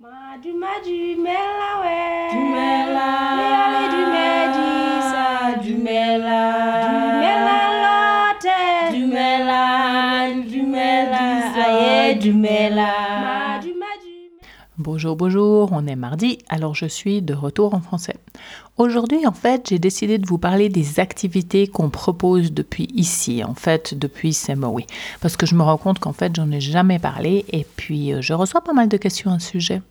Madumadu 0.00 1.18
mela 1.24 1.70
we. 1.82 1.98
Dumela. 2.32 3.08
Mele 3.38 3.82
dumedi 3.92 4.70
sa 5.10 5.26
dumela. 5.62 6.42
Dumela 6.86 7.58
lote. 7.82 8.62
Dumela. 8.94 9.62
Dumela. 10.50 11.24
Aye 11.64 12.14
dumela. 12.14 12.90
Madumadu. 13.24 13.87
Bonjour, 14.80 15.16
bonjour, 15.16 15.70
on 15.72 15.88
est 15.88 15.96
mardi, 15.96 16.38
alors 16.48 16.76
je 16.76 16.86
suis 16.86 17.20
de 17.20 17.34
retour 17.34 17.74
en 17.74 17.80
français. 17.80 18.14
Aujourd'hui, 18.76 19.26
en 19.26 19.32
fait, 19.32 19.70
j'ai 19.70 19.80
décidé 19.80 20.18
de 20.18 20.26
vous 20.28 20.38
parler 20.38 20.68
des 20.68 21.00
activités 21.00 21.66
qu'on 21.66 21.90
propose 21.90 22.52
depuis 22.52 22.86
ici, 22.94 23.42
en 23.42 23.54
fait, 23.54 23.98
depuis 23.98 24.32
Semowi. 24.32 24.86
Parce 25.20 25.36
que 25.36 25.46
je 25.46 25.56
me 25.56 25.64
rends 25.64 25.78
compte 25.78 25.98
qu'en 25.98 26.12
fait, 26.12 26.36
j'en 26.36 26.52
ai 26.52 26.60
jamais 26.60 27.00
parlé 27.00 27.44
et 27.48 27.66
puis 27.74 28.12
euh, 28.12 28.22
je 28.22 28.34
reçois 28.34 28.60
pas 28.60 28.72
mal 28.72 28.88
de 28.88 28.96
questions 28.96 29.32
à 29.32 29.40
ce 29.40 29.50
sujet. 29.50 29.82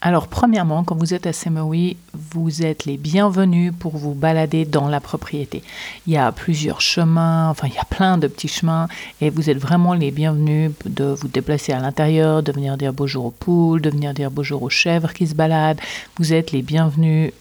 Alors, 0.00 0.28
premièrement, 0.28 0.84
quand 0.84 0.96
vous 0.96 1.14
êtes 1.14 1.26
à 1.26 1.32
Semowi, 1.32 1.96
vous 2.12 2.62
êtes 2.62 2.84
les 2.84 2.98
bienvenus 2.98 3.72
pour 3.78 3.96
vous 3.96 4.12
balader 4.12 4.66
dans 4.66 4.86
la 4.86 5.00
propriété. 5.00 5.62
Il 6.06 6.12
y 6.12 6.18
a 6.18 6.30
plusieurs 6.30 6.82
chemins, 6.82 7.48
enfin, 7.48 7.68
il 7.68 7.74
y 7.74 7.78
a 7.78 7.86
plein 7.86 8.18
de 8.18 8.26
petits 8.26 8.48
chemins 8.48 8.86
et 9.22 9.30
vous 9.30 9.48
êtes 9.48 9.56
vraiment 9.56 9.94
les 9.94 10.10
bienvenus 10.10 10.72
de 10.84 11.04
vous 11.04 11.28
déplacer 11.28 11.72
à 11.72 11.78
l'intérieur, 11.78 12.42
de 12.42 12.52
venir 12.52 12.76
dire 12.76 12.92
bonjour 12.92 13.24
aux 13.24 13.30
poules, 13.30 13.80
de 13.80 13.88
venir 13.88 14.12
dire 14.12 14.30
bonjour 14.30 14.62
aux 14.62 14.68
chèvres 14.68 15.14
qui 15.14 15.26
se 15.26 15.34
baladent. 15.34 15.80
Vous 16.18 16.34
êtes 16.34 16.52
les 16.52 16.60
bienvenus 16.60 17.32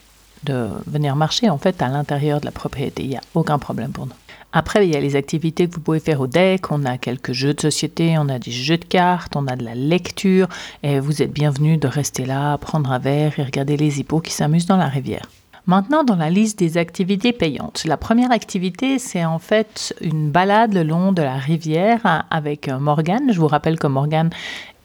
de 0.46 0.70
venir 0.88 1.18
marcher 1.18 1.50
en 1.50 1.58
fait 1.58 1.82
à 1.82 1.90
l'intérieur 1.90 2.40
de 2.40 2.46
la 2.46 2.52
propriété. 2.52 3.04
Il 3.04 3.10
n'y 3.10 3.18
a 3.18 3.22
aucun 3.34 3.60
problème 3.60 3.92
pour 3.92 4.06
nous. 4.06 4.14
Après, 4.56 4.86
il 4.88 4.94
y 4.94 4.96
a 4.96 5.00
les 5.00 5.16
activités 5.16 5.68
que 5.68 5.74
vous 5.74 5.82
pouvez 5.82 6.00
faire 6.00 6.22
au 6.22 6.28
deck. 6.28 6.72
On 6.72 6.86
a 6.86 7.00
quelques 7.00 7.34
jeux 7.34 7.56
de 7.56 7.62
société, 7.62 8.16
on 8.20 8.30
a 8.30 8.38
des 8.38 8.52
jeux 8.52 8.78
de 8.78 8.86
cartes, 8.86 9.36
on 9.36 9.48
a 9.48 9.56
de 9.56 9.66
la 9.66 9.74
lecture. 9.74 10.48
Et 10.84 11.00
vous 11.00 11.24
êtes 11.24 11.34
bienvenus 11.34 11.80
de 11.80 11.88
rester 11.88 12.24
là, 12.26 12.58
prendre 12.60 12.92
un 12.92 13.00
verre 13.00 13.40
et 13.40 13.44
regarder 13.44 13.78
les 13.78 14.00
hippos 14.00 14.22
qui 14.22 14.32
s'amusent 14.32 14.68
dans 14.68 14.78
la 14.78 14.88
rivière. 14.88 15.28
Maintenant, 15.66 16.04
dans 16.04 16.18
la 16.18 16.30
liste 16.30 16.60
des 16.60 16.78
activités 16.78 17.32
payantes, 17.32 17.86
la 17.86 17.96
première 17.96 18.32
activité, 18.32 19.00
c'est 19.00 19.24
en 19.24 19.40
fait 19.40 19.96
une 20.02 20.30
balade 20.30 20.74
le 20.74 20.84
long 20.84 21.14
de 21.14 21.22
la 21.22 21.38
rivière 21.38 22.26
avec 22.30 22.68
Morgane. 22.68 23.32
Je 23.32 23.40
vous 23.40 23.48
rappelle 23.48 23.80
que 23.80 23.88
Morgane 23.88 24.30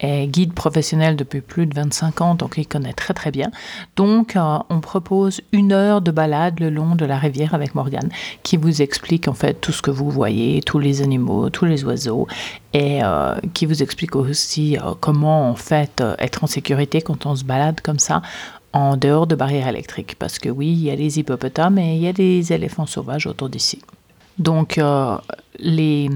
est 0.00 0.26
guide 0.26 0.52
professionnel 0.52 1.16
depuis 1.16 1.40
plus 1.40 1.66
de 1.66 1.74
25 1.74 2.20
ans, 2.20 2.34
donc 2.34 2.54
il 2.56 2.66
connaît 2.66 2.92
très 2.92 3.14
très 3.14 3.30
bien. 3.30 3.50
Donc, 3.96 4.36
euh, 4.36 4.58
on 4.70 4.80
propose 4.80 5.40
une 5.52 5.72
heure 5.72 6.00
de 6.00 6.10
balade 6.10 6.60
le 6.60 6.70
long 6.70 6.94
de 6.94 7.04
la 7.04 7.18
rivière 7.18 7.54
avec 7.54 7.74
Morgane, 7.74 8.10
qui 8.42 8.56
vous 8.56 8.82
explique 8.82 9.28
en 9.28 9.34
fait 9.34 9.54
tout 9.54 9.72
ce 9.72 9.82
que 9.82 9.90
vous 9.90 10.10
voyez, 10.10 10.60
tous 10.62 10.78
les 10.78 11.02
animaux, 11.02 11.50
tous 11.50 11.64
les 11.64 11.84
oiseaux, 11.84 12.26
et 12.72 13.00
euh, 13.02 13.34
qui 13.54 13.66
vous 13.66 13.82
explique 13.82 14.14
aussi 14.16 14.76
euh, 14.76 14.94
comment 15.00 15.50
en 15.50 15.54
fait 15.54 16.02
être 16.18 16.44
en 16.44 16.46
sécurité 16.46 17.00
quand 17.00 17.26
on 17.26 17.34
se 17.34 17.44
balade 17.44 17.80
comme 17.80 17.98
ça 17.98 18.22
en 18.72 18.96
dehors 18.96 19.26
de 19.26 19.34
barrières 19.34 19.68
électriques. 19.68 20.16
Parce 20.18 20.38
que 20.38 20.48
oui, 20.48 20.68
il 20.68 20.82
y 20.84 20.90
a 20.90 20.96
les 20.96 21.18
hippopotames 21.18 21.78
et 21.78 21.94
il 21.96 22.02
y 22.02 22.08
a 22.08 22.12
des 22.12 22.52
éléphants 22.52 22.86
sauvages 22.86 23.26
autour 23.26 23.48
d'ici. 23.48 23.80
Donc, 24.38 24.78
euh, 24.78 25.16
les, 25.58 26.08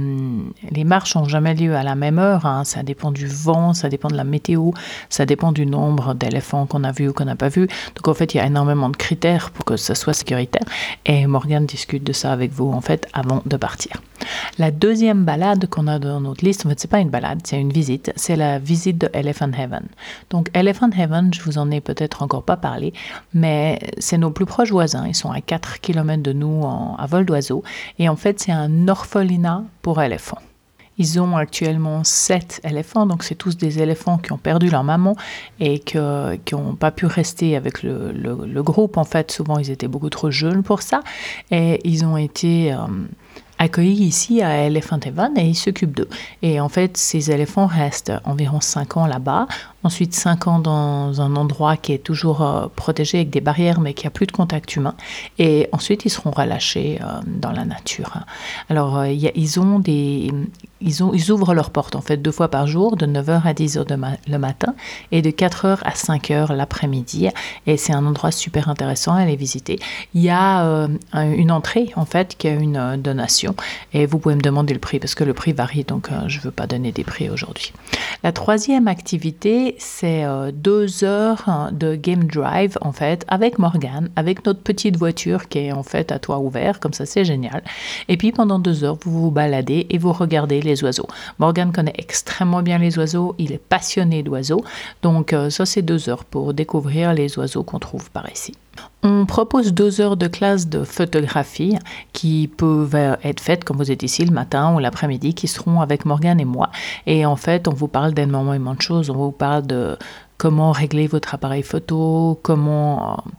marches 0.84 1.17
n'ont 1.17 1.25
jamais 1.25 1.55
lieu 1.55 1.75
à 1.75 1.83
la 1.83 1.95
même 1.95 2.19
heure. 2.19 2.47
hein. 2.47 2.64
Ça 2.64 2.83
dépend 2.83 3.11
du 3.11 3.27
vent, 3.27 3.75
ça 3.75 3.89
dépend 3.89 4.09
de 4.09 4.17
la 4.17 4.25
météo, 4.25 4.70
ça 5.09 5.27
dépend 5.27 5.53
du 5.53 5.67
nombre 5.67 6.14
d'éléphants 6.14 6.67
qu'on 6.67 6.84
a 6.84 6.92
vu 6.92 7.09
ou 7.09 7.12
qu'on 7.12 7.25
n'a 7.25 7.37
pas 7.37 7.48
vu. 7.48 7.67
Donc, 7.97 8.09
en 8.09 8.14
fait, 8.14 8.34
il 8.34 8.39
y 8.39 8.41
a 8.41 8.47
énormément 8.47 8.89
de 8.89 8.97
critères 8.97 9.51
pour 9.51 9.64
que 9.64 9.77
ça 9.77 9.95
soit 9.95 10.14
sécuritaire. 10.14 10.64
Et 11.06 11.27
Morgane 11.27 11.67
discute 11.67 12.05
de 12.05 12.12
ça 12.12 12.33
avec 12.33 12.53
vous, 12.53 12.70
en 12.70 12.81
fait, 12.81 13.09
avant 13.12 13.42
de 13.45 13.56
partir. 13.56 14.01
La 14.59 14.70
deuxième 14.70 15.25
balade 15.25 15.67
qu'on 15.69 15.87
a 15.87 15.98
dans 15.98 16.20
notre 16.20 16.45
liste, 16.45 16.67
en 16.67 16.69
fait, 16.69 16.78
c'est 16.81 16.91
pas 16.91 17.01
une 17.01 17.11
balade, 17.11 17.41
c'est 17.45 17.61
une 17.61 17.73
visite. 17.73 18.12
C'est 18.17 18.37
la 18.37 18.59
visite 18.59 18.98
de 18.98 19.09
Elephant 19.12 19.51
Heaven. 19.53 19.84
Donc, 20.31 20.51
Elephant 20.55 20.91
Heaven, 20.91 21.33
je 21.34 21.41
vous 21.42 21.59
en 21.59 21.70
ai 21.70 21.81
peut-être 21.81 22.23
encore 22.23 22.42
pas 22.42 22.56
parlé, 22.56 22.92
mais 23.34 23.79
c'est 23.98 24.19
nos 24.19 24.31
plus 24.31 24.47
proches 24.47 24.70
voisins. 24.70 25.06
Ils 25.06 25.14
sont 25.14 25.31
à 25.31 25.41
4 25.41 25.81
km 25.81 26.23
de 26.23 26.33
nous 26.33 26.62
en- 26.62 26.97
à 26.97 27.06
vol 27.06 27.25
d'oiseau. 27.25 27.62
Et 27.98 28.09
en 28.09 28.17
fait, 28.17 28.41
c'est 28.41 28.52
un 28.52 28.89
orphelinat 28.89 29.64
pour 29.83 30.02
éléphants. 30.02 30.39
Ils 30.98 31.19
ont 31.19 31.39
actuellement 31.39 32.05
sept 32.05 32.61
éléphants, 32.64 33.07
donc 33.07 33.25
c'est 33.25 33.35
tous 33.35 33.57
des 33.57 33.80
éléphants 33.80 34.19
qui 34.19 34.30
ont 34.30 34.36
perdu 34.39 34.69
leur 34.69 34.85
maman 34.85 35.17
et 35.58 35.79
qui 35.79 35.96
n'ont 35.96 36.75
pas 36.79 36.91
pu 36.91 37.07
rester 37.07 37.57
avec 37.57 37.83
le 37.83 38.63
groupe. 38.63 38.98
En 38.98 39.05
fait, 39.05 39.33
souvent 39.33 39.57
ils 39.58 39.70
étaient 39.70 39.89
beaucoup 39.89 40.11
trop 40.11 40.30
jeunes 40.30 40.63
pour 40.63 40.83
ça 40.83 41.01
et 41.51 41.80
ils 41.89 42.05
ont 42.05 42.19
été 42.19 42.75
euh, 42.75 42.77
accueillis 43.62 44.05
ici 44.05 44.42
à 44.42 44.67
Elephant 44.67 44.98
Heaven 44.98 45.39
et 45.39 45.46
ils 45.46 45.55
s'occupent 45.55 45.96
d'eux. 45.96 46.08
Et 46.42 46.58
en 46.61 46.68
fait, 46.68 46.96
ces 46.96 47.30
éléphants 47.30 47.67
restent 47.67 48.12
environ 48.24 48.61
5 48.61 48.96
ans 48.96 49.06
là-bas, 49.06 49.46
ensuite 49.85 50.15
5 50.15 50.47
ans 50.47 50.59
dans 50.59 51.20
un 51.20 51.37
endroit 51.37 51.77
qui 51.77 51.93
est 51.93 51.98
toujours 52.03 52.43
euh, 52.43 52.67
protégé 52.75 53.19
avec 53.19 53.31
des 53.31 53.41
barrières 53.41 53.81
mais 53.81 53.95
qui 53.95 54.07
a 54.07 54.11
plus 54.11 54.27
de 54.27 54.33
contact 54.33 54.77
humain. 54.77 54.95
Et 55.39 55.69
ensuite, 55.73 56.05
ils 56.05 56.11
seront 56.11 56.31
relâchés 56.31 56.98
euh, 57.03 57.20
dans 57.27 57.51
la 57.53 57.65
nature. 57.65 58.13
Alors, 58.69 58.98
euh, 58.98 59.09
ils 59.09 59.61
ont 59.61 59.79
des... 59.79 60.31
Ils, 60.85 61.05
ont, 61.05 61.13
ils 61.15 61.31
ouvrent 61.31 61.55
leurs 61.55 61.70
portes 61.70 61.95
en 61.95 62.01
fait 62.01 62.17
deux 62.17 62.33
fois 62.33 62.48
par 62.48 62.67
jour, 62.67 62.97
de 62.97 63.07
9h 63.07 63.43
à 63.47 63.53
10h 63.53 63.87
de 63.87 63.95
ma- 63.95 64.17
le 64.27 64.37
matin 64.37 64.75
et 65.13 65.23
de 65.23 65.31
4h 65.31 65.79
à 65.85 65.91
5h 65.93 66.53
l'après-midi. 66.53 67.29
Et 67.69 67.77
c'est 67.77 67.93
un 67.93 68.05
endroit 68.05 68.33
super 68.33 68.69
intéressant 68.69 69.13
à 69.14 69.20
aller 69.20 69.37
visiter. 69.37 69.79
Il 70.13 70.23
y 70.23 70.29
a 70.31 70.64
un- 70.64 70.89
une 71.33 71.53
entrée 71.53 71.93
en 71.95 72.05
fait 72.05 72.37
qui 72.37 72.49
a 72.49 72.55
une 72.55 72.97
donation 73.01 73.55
et 73.93 74.07
vous 74.07 74.19
pouvez 74.19 74.35
me 74.35 74.41
demander 74.41 74.75
le 74.75 74.81
prix 74.81 74.99
parce 74.99 75.14
que 75.14 75.23
le 75.23 75.35
prix 75.35 75.53
varie 75.53 75.85
donc 75.85 76.09
je 76.27 76.39
ne 76.39 76.43
veux 76.43 76.51
pas 76.51 76.67
donner 76.67 76.91
des 76.91 77.05
prix 77.05 77.31
aujourd'hui. 77.31 77.73
La 78.25 78.33
troisième 78.33 78.89
activité 78.89 79.71
c'est 79.78 80.24
euh, 80.24 80.50
deux 80.52 81.05
heures 81.05 81.48
hein, 81.48 81.70
de 81.72 81.94
game 81.94 82.24
drive 82.24 82.78
en 82.80 82.92
fait 82.92 83.24
avec 83.28 83.58
Morgane, 83.58 84.10
avec 84.16 84.44
notre 84.46 84.60
petite 84.60 84.96
voiture 84.96 85.48
qui 85.48 85.58
est 85.58 85.72
en 85.72 85.83
fait 85.83 86.12
à 86.12 86.18
toit 86.18 86.38
ouvert 86.38 86.80
comme 86.80 86.92
ça 86.92 87.06
c'est 87.06 87.24
génial. 87.24 87.62
Et 88.08 88.16
puis 88.16 88.33
pendant 88.33 88.58
deux 88.58 88.84
heures 88.84 88.98
vous 89.02 89.22
vous 89.22 89.30
baladez 89.30 89.86
et 89.90 89.98
vous 89.98 90.12
regardez 90.12 90.60
les 90.60 90.83
oiseaux. 90.84 91.06
Morgane 91.38 91.72
connaît 91.72 91.94
extrêmement 91.96 92.62
bien 92.62 92.78
les 92.78 92.98
oiseaux, 92.98 93.34
il 93.38 93.52
est 93.52 93.62
passionné 93.62 94.22
d'oiseaux 94.22 94.64
donc 95.02 95.33
euh, 95.33 95.50
ça 95.50 95.66
c'est 95.66 95.83
deux 95.83 96.08
heures 96.08 96.24
pour 96.24 96.54
découvrir 96.54 97.14
les 97.14 97.39
oiseaux 97.39 97.62
qu'on 97.62 97.78
trouve 97.78 98.10
par 98.10 98.30
ici. 98.30 98.54
On 99.02 99.27
propose 99.27 99.72
deux 99.72 100.00
heures 100.00 100.16
de 100.16 100.28
classe 100.28 100.68
de 100.68 100.84
photographie 100.84 101.77
qui 102.12 102.48
peuvent 102.48 102.94
être 102.94 103.40
faites 103.40 103.64
comme 103.64 103.77
vous 103.77 103.90
êtes 103.90 104.02
ici 104.02 104.24
le 104.24 104.33
matin 104.33 104.74
ou 104.74 104.78
l'après-midi, 104.78 105.34
qui 105.34 105.48
seront 105.48 105.80
avec 105.80 106.05
Morgane 106.05 106.40
et 106.40 106.44
moi. 106.44 106.70
Et 107.06 107.27
en 107.27 107.36
fait, 107.36 107.66
on 107.66 107.72
vous 107.72 107.88
parle 107.88 108.14
d'énormément 108.14 108.74
de 108.74 108.83
choses. 108.83 109.10
On 109.10 109.14
vous 109.14 109.33
parle 109.33 109.66
de 109.66 109.96
comment 110.38 110.72
régler 110.72 111.06
votre 111.06 111.34
appareil 111.34 111.62
photo, 111.62 112.38
comment 112.42 113.12
euh, 113.12 113.30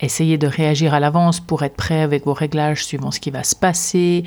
essayer 0.00 0.38
de 0.38 0.46
réagir 0.46 0.94
à 0.94 1.00
l'avance 1.00 1.40
pour 1.40 1.62
être 1.62 1.76
prêt 1.76 2.00
avec 2.00 2.24
vos 2.24 2.34
réglages 2.34 2.84
suivant 2.84 3.10
ce 3.10 3.20
qui 3.20 3.30
va 3.30 3.44
se 3.44 3.54
passer, 3.54 4.24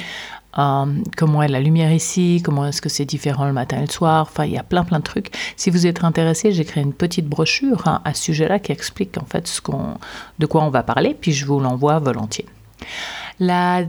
euh, 0.57 0.85
comment 1.17 1.41
est 1.43 1.47
la 1.47 1.59
lumière 1.59 1.91
ici, 1.91 2.41
comment 2.43 2.67
est-ce 2.67 2.81
que 2.81 2.89
c'est 2.89 3.05
différent 3.05 3.45
le 3.45 3.53
matin 3.53 3.77
et 3.77 3.81
le 3.81 3.91
soir. 3.91 4.27
Enfin, 4.29 4.45
il 4.45 4.51
y 4.51 4.57
a 4.57 4.63
plein 4.63 4.83
plein 4.83 4.99
de 4.99 5.03
trucs. 5.03 5.31
Si 5.57 5.69
vous 5.69 5.87
êtes 5.87 6.03
intéressé, 6.03 6.51
j'ai 6.51 6.65
créé 6.65 6.83
une 6.83 6.93
petite 6.93 7.27
brochure 7.27 7.87
hein, 7.87 8.01
à 8.05 8.13
ce 8.13 8.23
sujet-là 8.23 8.59
qui 8.59 8.71
explique 8.71 9.17
en 9.17 9.25
fait 9.25 9.61
de 10.39 10.45
quoi 10.45 10.63
on 10.63 10.69
va 10.69 10.83
parler, 10.83 11.15
puis 11.19 11.33
je 11.33 11.45
vous 11.45 11.59
l'envoie 11.59 11.99
volontiers. 11.99 12.45
La 13.39 13.83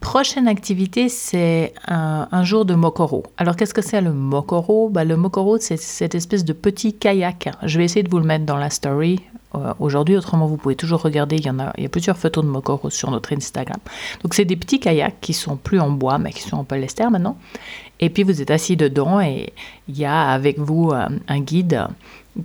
prochaine 0.00 0.48
activité, 0.48 1.08
c'est 1.08 1.74
un, 1.88 2.44
jour 2.44 2.64
de 2.64 2.74
Mokoro. 2.74 3.24
Alors, 3.36 3.56
qu'est-ce 3.56 3.74
que 3.74 3.82
c'est 3.82 4.00
le 4.00 4.12
Mokoro? 4.12 4.88
Bah, 4.88 5.04
Le 5.04 5.16
Mokoro, 5.16 5.58
c'est 5.58 5.76
cette 5.76 6.14
espèce 6.14 6.44
de 6.44 6.52
petit 6.52 6.94
kayak. 6.94 7.50
Je 7.62 7.78
vais 7.78 7.84
essayer 7.84 8.02
de 8.02 8.10
vous 8.10 8.18
le 8.18 8.24
mettre 8.24 8.44
dans 8.44 8.56
la 8.56 8.70
story 8.70 9.20
aujourd'hui, 9.78 10.16
autrement 10.16 10.46
vous 10.46 10.56
pouvez 10.56 10.76
toujours 10.76 11.02
regarder, 11.02 11.36
il 11.36 11.46
y, 11.46 11.50
en 11.50 11.58
a, 11.58 11.72
il 11.76 11.82
y 11.82 11.86
a 11.86 11.88
plusieurs 11.88 12.16
photos 12.16 12.44
de 12.44 12.50
Mokoro 12.50 12.90
sur 12.90 13.10
notre 13.10 13.32
Instagram. 13.32 13.78
Donc 14.22 14.34
c'est 14.34 14.44
des 14.44 14.56
petits 14.56 14.80
kayaks 14.80 15.20
qui 15.20 15.32
sont 15.32 15.56
plus 15.56 15.80
en 15.80 15.90
bois, 15.90 16.18
mais 16.18 16.32
qui 16.32 16.42
sont 16.42 16.56
en 16.56 16.64
polyester 16.64 17.08
maintenant. 17.10 17.36
Et 18.00 18.10
puis 18.10 18.22
vous 18.22 18.42
êtes 18.42 18.50
assis 18.50 18.76
dedans 18.76 19.20
et 19.20 19.52
il 19.88 19.96
y 19.96 20.04
a 20.04 20.30
avec 20.30 20.58
vous 20.58 20.90
euh, 20.90 21.08
un 21.28 21.40
guide 21.40 21.86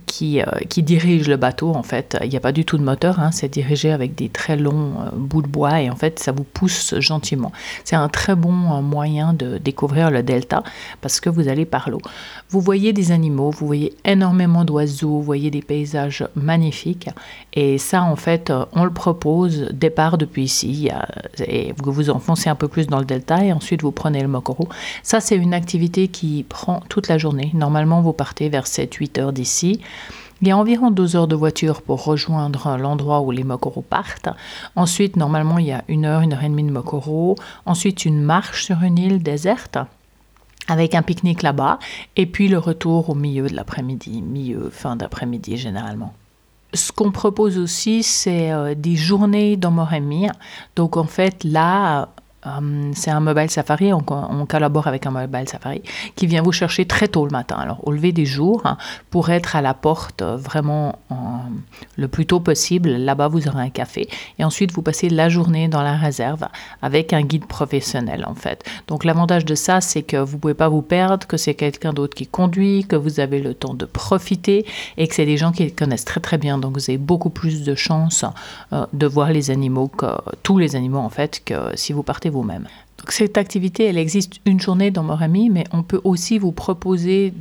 qui, 0.06 0.40
euh, 0.40 0.44
qui 0.68 0.82
dirige 0.82 1.28
le 1.28 1.36
bateau 1.36 1.74
en 1.74 1.82
fait. 1.82 2.16
Il 2.22 2.28
n'y 2.28 2.36
a 2.36 2.40
pas 2.40 2.52
du 2.52 2.64
tout 2.64 2.78
de 2.78 2.82
moteur, 2.82 3.18
hein, 3.18 3.30
c'est 3.32 3.48
dirigé 3.48 3.90
avec 3.90 4.14
des 4.14 4.28
très 4.28 4.56
longs 4.56 4.92
euh, 5.00 5.10
bouts 5.14 5.42
de 5.42 5.48
bois 5.48 5.80
et 5.80 5.90
en 5.90 5.96
fait 5.96 6.18
ça 6.18 6.32
vous 6.32 6.44
pousse 6.44 6.94
gentiment. 6.98 7.52
C'est 7.84 7.96
un 7.96 8.08
très 8.08 8.34
bon 8.34 8.72
euh, 8.72 8.80
moyen 8.80 9.32
de 9.32 9.58
découvrir 9.58 10.10
le 10.10 10.22
delta 10.22 10.62
parce 11.00 11.20
que 11.20 11.28
vous 11.28 11.48
allez 11.48 11.64
par 11.64 11.90
l'eau. 11.90 12.00
Vous 12.50 12.60
voyez 12.60 12.92
des 12.92 13.12
animaux, 13.12 13.50
vous 13.50 13.66
voyez 13.66 13.94
énormément 14.04 14.64
d'oiseaux, 14.64 15.08
vous 15.08 15.22
voyez 15.22 15.50
des 15.50 15.62
paysages 15.62 16.26
magnifiques 16.34 16.99
et 17.52 17.78
ça 17.78 18.02
en 18.02 18.16
fait 18.16 18.50
euh, 18.50 18.64
on 18.72 18.84
le 18.84 18.92
propose 18.92 19.68
départ 19.72 20.18
depuis 20.18 20.44
ici 20.44 20.88
et 21.46 21.74
vous 21.76 21.92
vous 21.92 22.10
enfoncez 22.10 22.48
un 22.48 22.54
peu 22.54 22.68
plus 22.68 22.86
dans 22.86 22.98
le 22.98 23.04
delta 23.04 23.44
et 23.44 23.52
ensuite 23.52 23.82
vous 23.82 23.92
prenez 23.92 24.22
le 24.22 24.28
Mokoro. 24.28 24.68
Ça 25.02 25.20
c'est 25.20 25.36
une 25.36 25.54
activité 25.54 26.08
qui 26.08 26.44
prend 26.48 26.80
toute 26.88 27.08
la 27.08 27.18
journée. 27.18 27.50
Normalement 27.54 28.00
vous 28.00 28.12
partez 28.12 28.48
vers 28.48 28.64
7-8 28.64 29.20
heures 29.20 29.32
d'ici. 29.32 29.80
Il 30.42 30.48
y 30.48 30.52
a 30.52 30.56
environ 30.56 30.90
deux 30.90 31.16
heures 31.16 31.28
de 31.28 31.36
voiture 31.36 31.82
pour 31.82 32.02
rejoindre 32.02 32.78
l'endroit 32.78 33.20
où 33.20 33.30
les 33.30 33.44
Mokoro 33.44 33.82
partent. 33.82 34.30
Ensuite, 34.74 35.16
normalement, 35.16 35.58
il 35.58 35.66
y 35.66 35.72
a 35.72 35.84
une 35.86 36.06
heure, 36.06 36.22
une 36.22 36.32
heure 36.32 36.42
et 36.42 36.48
demie 36.48 36.64
de 36.64 36.70
Mokoro. 36.70 37.36
Ensuite, 37.66 38.06
une 38.06 38.22
marche 38.22 38.64
sur 38.64 38.82
une 38.82 38.96
île 38.96 39.22
déserte 39.22 39.76
avec 40.70 40.94
un 40.94 41.02
pique-nique 41.02 41.42
là-bas, 41.42 41.78
et 42.16 42.26
puis 42.26 42.48
le 42.48 42.58
retour 42.58 43.10
au 43.10 43.14
milieu 43.14 43.48
de 43.48 43.54
l'après-midi, 43.54 44.22
milieu, 44.22 44.70
fin 44.70 44.96
d'après-midi 44.96 45.56
généralement. 45.56 46.14
Ce 46.72 46.92
qu'on 46.92 47.10
propose 47.10 47.58
aussi, 47.58 48.02
c'est 48.02 48.52
euh, 48.52 48.74
des 48.74 48.96
journées 48.96 49.56
dans. 49.56 50.32
Donc 50.76 50.96
en 50.96 51.04
fait, 51.04 51.42
là, 51.44 52.10
euh, 52.46 52.90
c'est 52.94 53.10
un 53.10 53.20
mobile 53.20 53.50
safari, 53.50 53.92
on, 53.92 54.00
collabore 54.00 54.86
avec 54.86 55.06
un 55.06 55.10
mobile 55.10 55.48
safari 55.48 55.82
qui 56.16 56.26
vient 56.26 56.42
vous 56.42 56.52
chercher 56.52 56.86
très 56.86 57.08
tôt 57.08 57.24
le 57.24 57.30
matin, 57.30 57.56
alors 57.56 57.86
au 57.86 57.92
lever 57.92 58.12
des 58.12 58.24
jours, 58.24 58.62
hein, 58.64 58.78
pour 59.10 59.30
être 59.30 59.56
à 59.56 59.60
la 59.60 59.74
porte 59.74 60.22
euh, 60.22 60.36
vraiment 60.36 60.98
le 61.96 62.08
plus 62.08 62.26
tôt 62.26 62.40
possible. 62.40 62.90
Là-bas, 62.90 63.28
vous 63.28 63.46
aurez 63.48 63.62
un 63.62 63.70
café 63.70 64.08
et 64.38 64.44
ensuite 64.44 64.72
vous 64.72 64.82
passez 64.82 65.08
la 65.10 65.28
journée 65.28 65.68
dans 65.68 65.82
la 65.82 65.96
réserve 65.96 66.46
avec 66.82 67.12
un 67.12 67.22
guide 67.22 67.46
professionnel 67.46 68.24
en 68.26 68.34
fait. 68.34 68.64
Donc 68.86 69.04
l'avantage 69.04 69.44
de 69.44 69.54
ça, 69.54 69.80
c'est 69.80 70.02
que 70.02 70.16
vous 70.16 70.38
pouvez 70.38 70.54
pas 70.54 70.68
vous 70.68 70.82
perdre, 70.82 71.26
que 71.26 71.36
c'est 71.36 71.54
quelqu'un 71.54 71.92
d'autre 71.92 72.14
qui 72.14 72.26
conduit, 72.26 72.84
que 72.86 72.96
vous 72.96 73.20
avez 73.20 73.40
le 73.40 73.54
temps 73.54 73.74
de 73.74 73.84
profiter 73.84 74.64
et 74.96 75.08
que 75.08 75.14
c'est 75.14 75.26
des 75.26 75.36
gens 75.36 75.52
qui 75.52 75.70
connaissent 75.72 76.04
très 76.04 76.20
très 76.20 76.38
bien. 76.38 76.58
Donc 76.58 76.74
vous 76.74 76.90
avez 76.90 76.98
beaucoup 76.98 77.30
plus 77.30 77.64
de 77.64 77.74
chances 77.74 78.24
euh, 78.72 78.86
de 78.92 79.06
voir 79.06 79.30
les 79.30 79.50
animaux 79.50 79.88
que 79.88 80.06
tous 80.42 80.58
les 80.58 80.76
animaux 80.76 80.98
en 80.98 81.10
fait 81.10 81.42
que 81.44 81.76
si 81.76 81.92
vous 81.92 82.02
partez 82.02 82.29
vous-même. 82.30 82.66
Donc 83.00 83.12
cette 83.12 83.38
activité, 83.38 83.84
elle 83.84 83.98
existe 83.98 84.40
une 84.44 84.60
journée 84.60 84.90
dans 84.90 85.02
Morami, 85.02 85.48
mais 85.48 85.64
on 85.72 85.82
peut 85.82 86.00
aussi 86.04 86.38
vous 86.38 86.52
proposer 86.52 87.32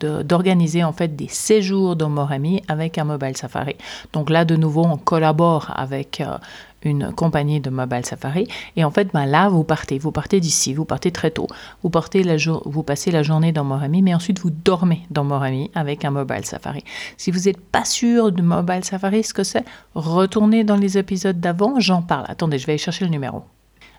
d'organiser 0.00 0.84
en 0.84 0.92
fait 0.92 1.14
des 1.14 1.28
séjours 1.28 1.96
dans 1.96 2.08
Morami 2.08 2.62
avec 2.68 2.96
un 2.96 3.04
mobile 3.04 3.36
safari. 3.36 3.76
Donc 4.12 4.30
là 4.30 4.44
de 4.44 4.56
nouveau 4.56 4.84
on 4.84 4.96
collabore 4.96 5.70
avec 5.74 6.20
euh, 6.20 6.38
une 6.82 7.12
compagnie 7.12 7.60
de 7.60 7.68
mobile 7.68 8.06
safari 8.06 8.48
et 8.76 8.84
en 8.84 8.90
fait 8.90 9.12
ben 9.12 9.26
là 9.26 9.48
vous 9.48 9.64
partez, 9.64 9.98
vous 9.98 10.12
partez 10.12 10.40
d'ici, 10.40 10.72
vous 10.72 10.84
partez 10.84 11.10
très 11.10 11.30
tôt, 11.30 11.46
vous 11.82 11.90
vous 11.90 12.82
passez 12.82 13.10
la 13.10 13.22
journée 13.22 13.52
dans 13.52 13.64
Morami 13.64 14.00
mais 14.00 14.14
ensuite 14.14 14.38
vous 14.38 14.50
dormez 14.50 15.02
dans 15.10 15.24
Morami 15.24 15.70
avec 15.74 16.04
un 16.04 16.10
mobile 16.10 16.44
safari. 16.44 16.84
Si 17.18 17.30
vous 17.30 17.40
n'êtes 17.40 17.60
pas 17.60 17.84
sûr 17.84 18.32
de 18.32 18.42
mobile 18.42 18.84
safari 18.84 19.24
ce 19.24 19.34
que 19.34 19.44
c'est, 19.44 19.64
retournez 19.94 20.64
dans 20.64 20.76
les 20.76 20.96
épisodes 20.96 21.38
d'avant, 21.38 21.80
j'en 21.80 22.02
parle. 22.02 22.24
Attendez, 22.28 22.58
je 22.58 22.66
vais 22.66 22.72
aller 22.72 22.78
chercher 22.78 23.04
le 23.04 23.10
numéro. 23.10 23.42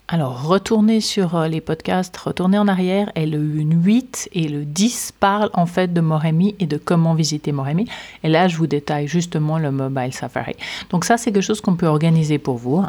Alors, 0.09 0.43
retournez 0.43 1.01
sur 1.01 1.35
euh, 1.35 1.49
les 1.49 1.59
podcasts, 1.59 2.15
retournez 2.15 2.57
en 2.57 2.69
arrière, 2.69 3.11
et 3.15 3.25
le 3.25 3.39
8 3.39 4.29
et 4.31 4.47
le 4.47 4.63
10 4.63 5.15
parlent 5.19 5.49
en 5.53 5.65
fait 5.65 5.91
de 5.91 5.99
Moremi 5.99 6.55
et 6.59 6.65
de 6.65 6.77
comment 6.77 7.13
visiter 7.13 7.51
Moremi. 7.51 7.89
Et 8.23 8.29
là, 8.29 8.47
je 8.47 8.55
vous 8.55 8.67
détaille 8.67 9.09
justement 9.09 9.59
le 9.59 9.69
Mobile 9.69 10.13
Safari. 10.13 10.55
Donc 10.91 11.03
ça, 11.03 11.17
c'est 11.17 11.33
quelque 11.33 11.43
chose 11.43 11.59
qu'on 11.59 11.75
peut 11.75 11.87
organiser 11.87 12.37
pour 12.37 12.55
vous. 12.55 12.85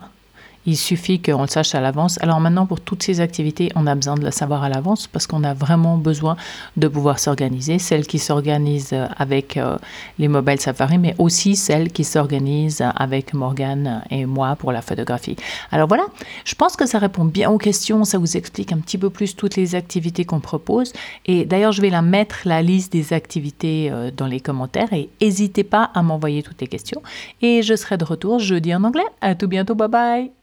Il 0.69 0.77
suffit 0.77 1.19
qu'on 1.19 1.41
le 1.41 1.49
sache 1.49 1.75
à 1.75 1.81
l'avance. 1.81 2.19
Alors 2.21 2.41
maintenant, 2.41 2.67
pour 2.67 2.79
toutes 2.79 3.03
ces 3.03 3.21
activités, 3.23 3.73
on 3.75 3.87
a 3.87 3.95
besoin 3.95 4.17
de 4.17 4.25
le 4.27 4.31
savoir 4.31 4.63
à 4.63 4.69
l'avance 4.69 5.07
parce 5.07 5.27
qu'on 5.27 5.43
a 5.43 5.55
vraiment 5.55 5.97
besoin 5.97 6.37
de 6.77 6.89
pouvoir 6.89 7.19
s'organiser. 7.19 7.79
Celles 7.79 8.07
qui 8.07 8.19
s'organisent 8.19 8.95
avec 9.17 9.57
euh, 9.57 9.79
les 10.19 10.29
Mobile 10.29 10.61
Safari, 10.61 10.99
mais 10.99 11.15
aussi 11.17 11.57
celles 11.57 11.91
qui 11.91 12.05
s'organisent 12.05 12.85
avec 12.97 13.33
Morgane 13.33 14.03
et 14.11 14.27
moi 14.27 14.57
pour 14.57 14.71
la 14.71 14.83
photographie. 14.83 15.37
Alors 15.73 15.89
voilà, 15.89 16.05
je 16.45 16.55
pense 16.55 16.77
que 16.77 16.85
ça 16.85 16.99
répond 16.99 17.25
bien 17.25 17.49
aux 17.49 17.57
questions. 17.57 18.05
Ça 18.05 18.19
vous 18.19 18.37
explique 18.37 18.71
un 18.71 18.79
petit 18.79 18.99
peu 18.99 19.09
plus 19.09 19.37
toutes 19.37 19.57
les 19.57 19.75
activités 19.75 20.27
qu'on 20.27 20.41
propose. 20.41 20.93
Et 21.25 21.47
d'ailleurs, 21.47 21.73
je 21.73 21.81
vais 21.81 21.89
la 21.89 22.03
mettre, 22.03 22.41
la 22.45 22.61
liste 22.61 22.93
des 22.93 23.15
activités 23.15 23.91
euh, 23.91 24.11
dans 24.15 24.27
les 24.27 24.41
commentaires. 24.41 24.93
Et 24.93 25.09
n'hésitez 25.23 25.65
pas 25.65 25.91
à 25.95 26.03
m'envoyer 26.03 26.43
toutes 26.43 26.61
les 26.61 26.69
questions. 26.69 27.03
Et 27.41 27.63
je 27.63 27.75
serai 27.75 27.97
de 27.97 28.05
retour 28.05 28.39
jeudi 28.39 28.75
en 28.75 28.85
anglais. 28.85 29.07
À 29.23 29.35
tout 29.35 29.49
bientôt. 29.49 29.75
Bye 29.75 29.89
bye. 29.89 30.38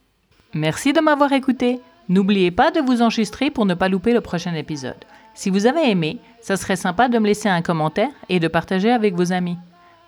Merci 0.56 0.94
de 0.94 1.02
m'avoir 1.02 1.34
écouté. 1.34 1.82
N'oubliez 2.08 2.50
pas 2.50 2.72
de 2.72 2.80
vous 2.80 3.02
enregistrer 3.02 3.52
pour 3.52 3.66
ne 3.66 3.74
pas 3.74 3.90
louper 3.90 4.14
le 4.14 4.22
prochain 4.22 4.54
épisode. 4.54 5.04
Si 5.34 5.50
vous 5.50 5.68
avez 5.68 5.90
aimé, 5.92 6.20
ça 6.40 6.56
serait 6.56 6.78
sympa 6.78 7.10
de 7.10 7.20
me 7.20 7.28
laisser 7.28 7.50
un 7.50 7.62
commentaire 7.62 8.12
et 8.30 8.40
de 8.40 8.48
partager 8.48 8.90
avec 8.90 9.16
vos 9.16 9.34
amis. 9.34 9.58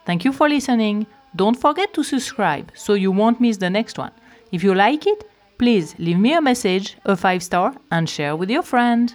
Thank 0.05 0.23
you 0.23 0.31
for 0.31 0.47
listening. 0.47 1.05
Don't 1.35 1.55
forget 1.55 1.87
to 1.91 2.01
subscribe 2.01 2.71
so 2.73 2.95
you 2.95 3.11
won't 3.11 3.41
miss 3.41 3.57
the 3.57 3.69
next 3.69 3.99
one. 3.99 4.11
If 4.53 4.63
you 4.63 4.73
like 4.73 5.05
it, 5.05 5.25
please 5.57 5.95
leave 5.99 6.17
me 6.17 6.33
a 6.33 6.39
message, 6.39 6.97
a 7.03 7.17
five 7.17 7.43
star, 7.43 7.73
and 7.91 8.07
share 8.07 8.37
with 8.37 8.49
your 8.49 8.63
friend. 8.63 9.13